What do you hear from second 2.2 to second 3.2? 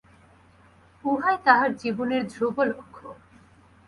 ধ্রুব লক্ষ্য।